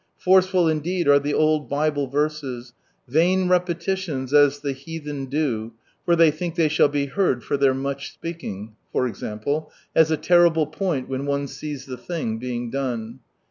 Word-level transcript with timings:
Forceful 0.17 0.67
indeed 0.67 1.07
are 1.07 1.19
the 1.19 1.35
old 1.35 1.69
liible 1.69 2.11
verses— 2.11 2.73
"Vain 3.07 3.47
repetitions 3.47 4.33
as 4.33 4.59
the 4.61 4.73
heatheu 4.73 5.29
do, 5.29 5.73
for 6.05 6.15
they 6.15 6.31
think 6.31 6.55
they 6.55 6.69
shall 6.69 6.87
be 6.87 7.05
heard 7.05 7.43
for 7.43 7.55
their 7.55 7.75
much 7.75 8.11
speaking," 8.11 8.75
for 8.91 9.05
example, 9.05 9.71
has 9.95 10.09
a 10.09 10.17
terrible 10.17 10.65
])oint 10.65 11.07
when 11.07 11.27
one 11.27 11.45
sees 11.47 11.85
the 11.85 11.97
thing 11.97 12.39
being 12.39 12.71
done. 12.71 13.19